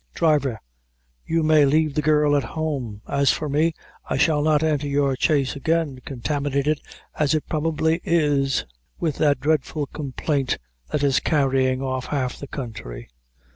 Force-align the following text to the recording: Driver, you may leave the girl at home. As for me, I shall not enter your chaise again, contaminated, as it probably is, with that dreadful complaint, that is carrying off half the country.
Driver, 0.15 0.59
you 1.27 1.43
may 1.43 1.63
leave 1.63 1.93
the 1.93 2.01
girl 2.01 2.35
at 2.35 2.43
home. 2.57 3.03
As 3.07 3.29
for 3.31 3.47
me, 3.47 3.75
I 4.09 4.17
shall 4.17 4.41
not 4.41 4.63
enter 4.63 4.87
your 4.87 5.15
chaise 5.19 5.55
again, 5.55 5.99
contaminated, 6.03 6.81
as 7.19 7.35
it 7.35 7.47
probably 7.47 8.01
is, 8.03 8.65
with 8.99 9.17
that 9.17 9.39
dreadful 9.39 9.85
complaint, 9.85 10.57
that 10.89 11.03
is 11.03 11.19
carrying 11.19 11.83
off 11.83 12.07
half 12.07 12.39
the 12.39 12.47
country. 12.47 13.09